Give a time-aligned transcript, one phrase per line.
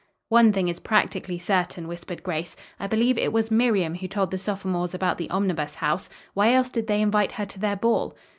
[0.29, 4.39] "One thing is practically certain," whispered Grace: "I believe it was Miriam who told the
[4.39, 6.09] sophomores about the Omnibus House.
[6.33, 8.15] Why else did they invite her to their ball?"